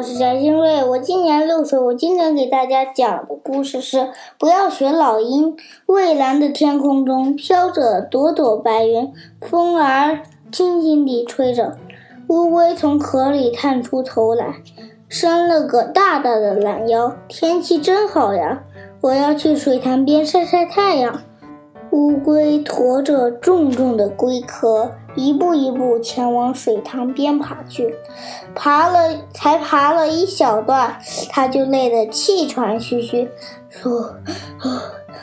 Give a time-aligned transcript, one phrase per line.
[0.00, 1.78] 我是翟新瑞，我今年六岁。
[1.78, 4.08] 我今天给大家讲的故事是：
[4.38, 5.54] 不要学老鹰。
[5.84, 10.20] 蔚蓝的天空中飘着朵朵白云，风儿
[10.50, 11.76] 轻轻地吹着。
[12.28, 14.62] 乌龟从壳里探出头来，
[15.06, 17.14] 伸了个大大的懒腰。
[17.28, 18.62] 天气真好呀，
[19.02, 21.20] 我要去水潭边晒晒太阳。
[21.90, 24.92] 乌龟驮着重重的龟壳。
[25.14, 27.94] 一步一步前往水塘边爬去，
[28.54, 30.96] 爬了才爬了一小段，
[31.30, 33.28] 他就累得气喘吁吁，
[33.68, 34.14] 说：“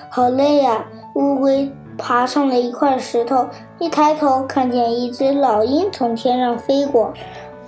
[0.10, 0.86] 好累呀！”
[1.16, 3.48] 乌龟爬上了一块石头，
[3.80, 7.14] 一抬头看见一只老鹰从天上飞过。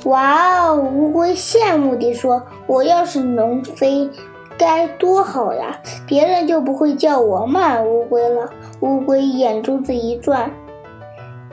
[0.05, 0.75] 哇哦！
[0.75, 4.09] 乌龟羡慕地说：“我要是能飞，
[4.57, 5.79] 该多好呀！
[6.05, 8.49] 别人就不会叫我慢乌龟了。”
[8.81, 10.49] 乌龟眼珠子一转。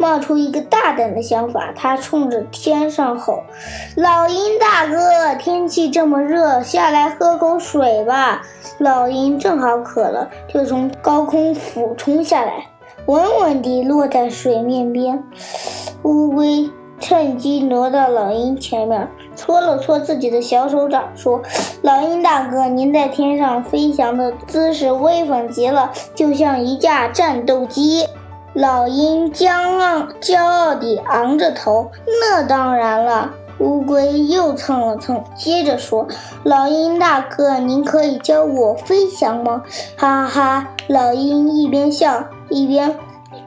[0.06, 3.43] 冒出一个大胆的想法，他冲着天上吼
[3.99, 8.40] ：“老鹰大哥，天气这么热，下来喝口水吧！”
[8.79, 12.68] 老鹰正好渴了，就从高空俯冲下来，
[13.07, 15.21] 稳稳地落在水面边。
[16.04, 16.70] 乌龟
[17.01, 21.43] 趁机挪到老鹰前面，搓了搓自己的小手掌，说
[21.82, 28.07] ：“老鹰大哥，您在天上飞翔的姿势威风极了，就像一架战斗机。”
[28.57, 31.90] 老鹰骄傲骄傲地昂着头，
[32.23, 33.30] 那当然了。
[33.59, 36.09] 乌龟又蹭了蹭，接着说
[36.43, 39.63] ：“老鹰大哥，您可以教我飞翔吗？”
[39.98, 40.68] 哈哈！
[40.87, 42.96] 老鹰一边笑一边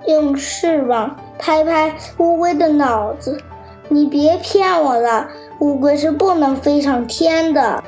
[0.05, 3.41] 用翅膀拍拍乌龟的脑子
[3.89, 7.83] ：“你别骗我了，乌龟是不能飞上天的。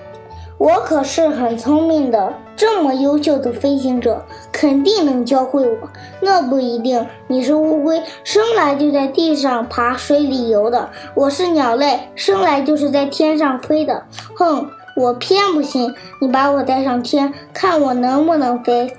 [0.61, 5.89] 我可是很聪明的。”这么优秀的飞行者，肯定能教会我。
[6.19, 14.03] 那不一定，你是乌龟，生来就在地上爬、水里游的；我是鸟类，生来就是在天上飞的。
[14.35, 15.91] 哼，我偏不信！
[16.21, 18.95] 你把我带上天，看我能不能飞。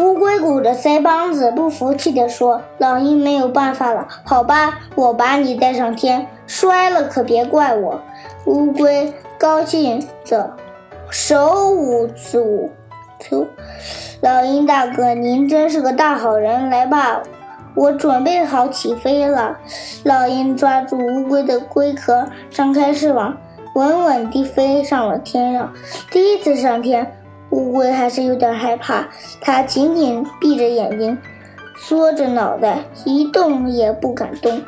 [0.00, 8.00] 乌龟鼓着腮帮子，不服气地说：“老鹰没有办法了，好吧，我把你带上天，摔了可别怪我。”
[8.46, 10.56] 乌龟高兴的。
[11.08, 12.68] 手舞足
[13.30, 13.46] 蹈，
[14.20, 16.68] 老鹰大哥，您真是个大好人！
[16.68, 17.22] 来吧，
[17.76, 19.56] 我准备好起飞了。
[20.02, 23.36] 老鹰抓住乌龟的龟壳，张开翅膀，
[23.76, 25.72] 稳稳地飞上了天上。
[26.10, 27.12] 第一次上天，
[27.50, 29.06] 乌龟还是有点害怕，
[29.40, 31.16] 它紧紧闭着眼睛，
[31.76, 34.60] 缩着脑袋，一动也不敢动。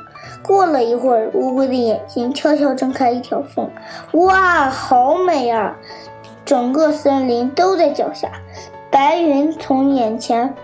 [0.48, 3.70] 过了一会儿，乌龟的眼睛悄悄睁开一条缝，
[4.12, 5.76] 哇，好美啊！
[6.42, 8.31] 整个森林都在脚下，
[8.91, 10.54] 白云从眼前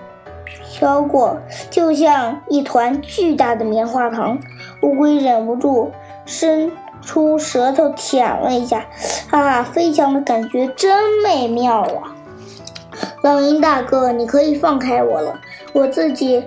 [0.46, 1.36] 飘过，
[1.68, 4.38] 就像一团巨大的棉花糖。
[4.80, 5.92] 乌龟忍不住
[6.24, 6.72] 伸
[7.02, 8.86] 出舌头舔了一下，
[9.30, 12.16] 哈哈，飞翔的感觉真美妙啊！
[13.22, 15.38] 老鹰大哥，你可以放开我了，
[15.74, 16.42] 我自己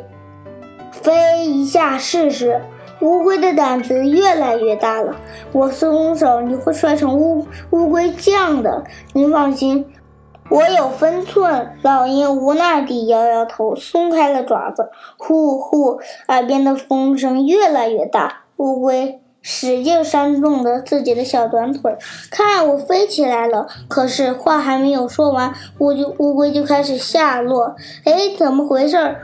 [0.92, 2.60] 飞一下试试。
[3.00, 5.16] 乌龟的胆子越来越大了，
[5.52, 8.84] 我松手你会摔成乌乌龟酱的。
[9.14, 9.86] 您放心，
[10.50, 11.74] 我有分寸。
[11.84, 14.90] 老鹰无奈地摇摇头，松开了爪子。
[15.18, 18.46] 呼呼，耳边的风声越来越大。
[18.58, 21.96] 乌龟使劲扇动着自己的小短腿，
[22.32, 23.68] 看我飞起来了。
[23.88, 27.76] 可是话还没有说完，乌就乌龟就开始下落。
[28.04, 29.16] 哎，怎么回事？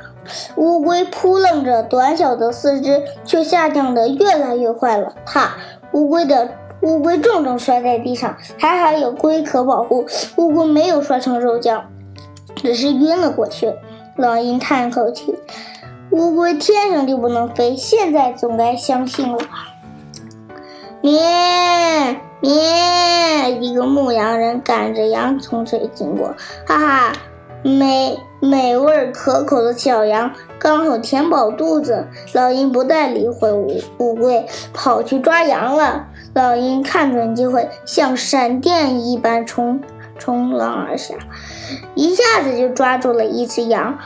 [0.55, 5.13] 乌龟扑棱着短小的四肢，却下降得越来越快了。
[5.25, 5.55] 啪！
[5.93, 6.49] 乌龟的
[6.81, 10.05] 乌龟重重摔在地上，还好有龟壳保护，
[10.37, 11.85] 乌龟没有摔成肉酱，
[12.55, 13.73] 只是晕了过去。
[14.15, 15.35] 老鹰叹口气
[16.11, 19.69] ：“乌龟天生就不能飞，现在总该相信了吧？”
[21.01, 21.19] 咩
[22.41, 26.35] 咩，一个牧羊人赶着羊从这里经过，
[26.65, 27.13] 哈哈。
[27.63, 36.07] 美美味可口的小羊刚好填饱肚子，老鹰不再理会乌乌龟，跑去抓羊了。
[36.33, 39.79] 老鹰看准机会，像闪电一般冲
[40.19, 41.15] 冲浪而下，
[41.95, 43.97] 一下子就抓住了一只羊。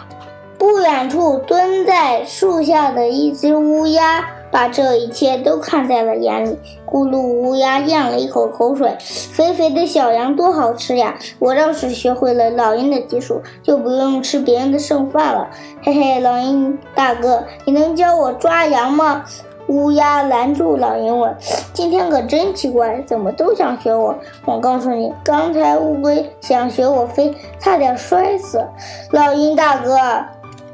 [0.57, 4.27] 不远处蹲在树下的一只乌鸦。
[4.51, 11.17] 把这一切都看在了眼里，咕噜乌鸦咽了一口口水，肥肥的小羊多好吃呀！
[11.39, 15.47] 我要是学会了老鹰的技术，就不用吃别人的剩饭了。
[15.83, 19.23] 嘿嘿，老鹰大哥，你能教我抓羊吗？
[19.67, 21.35] 乌鸦拦住老鹰问
[21.73, 24.15] ：“今天可真奇怪，怎么都想学我？
[24.45, 28.65] 我告诉你，刚才乌龟想学我飞，差点摔死。
[29.11, 29.97] 老鹰大哥，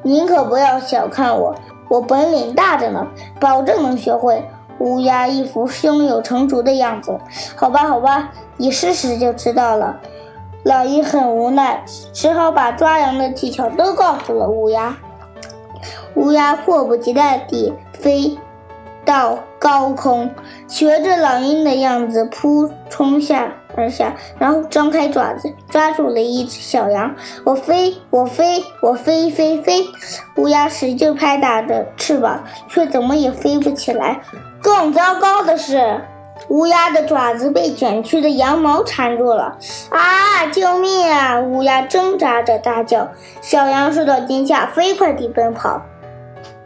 [0.03, 1.55] 您可不要小看我。”
[1.93, 3.05] 我本领大着呢，
[3.39, 4.43] 保证能学会。
[4.79, 7.15] 乌鸦一副胸有成竹的样子。
[7.55, 9.99] 好吧，好吧，你试试就知道了。
[10.63, 14.97] 老鹰很无奈，只好把抓羊的技巧都告诉了乌鸦。
[16.15, 18.39] 乌鸦迫不及待地飞
[19.05, 20.31] 到高空，
[20.67, 27.13] 学着老鹰的样子扑冲下而下，然后张开爪子抓住了一只小羊。
[27.43, 29.85] 我飞，我飞，我飞飞飞！
[30.37, 34.21] 乌鸦使劲拍打着翅膀，却怎么也飞不起来。
[34.61, 36.01] 更糟糕的是。
[36.49, 39.57] 乌鸦的爪子被卷曲的羊毛缠住了！
[39.89, 41.39] 啊，救命啊！
[41.39, 43.07] 乌鸦挣扎着大叫。
[43.39, 45.81] 小羊受到惊吓，飞快地奔跑，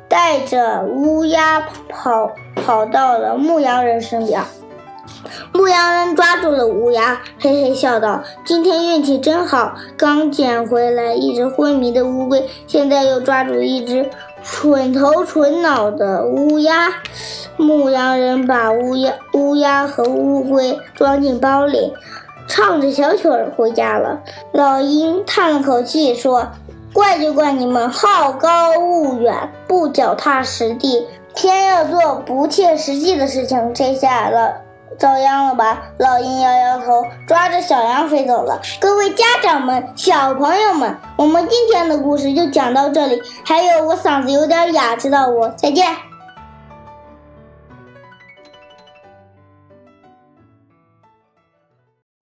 [0.07, 4.41] 带着乌鸦跑跑到了牧羊人身边。
[5.53, 14.09] 牧羊人抓住了乌鸦，嘿嘿笑道：“今天运气真好，刚捡回来一只昏迷的乌龟，现在又抓住一只
[14.43, 16.93] 蠢头蠢脑的乌鸦。”
[17.57, 21.91] 牧羊人把乌鸦、乌鸦和乌龟装进包里，
[22.47, 24.21] 唱着小曲儿回家了。
[24.51, 26.49] 老鹰叹了口气说
[26.93, 33.73] ：“怪就怪你们好高骛远，不脚踏实地，偏要做不切实际的事情。
[33.73, 34.61] 这下了，
[34.97, 38.61] 遭殃了吧？”老鹰摇摇头，抓着小羊飞走了。
[38.79, 43.21] 各位家长们、小朋友们，我们今天的故事就讲到这里。
[43.43, 45.47] 还有，我嗓子有点哑，知道不？
[45.57, 46.06] 再见。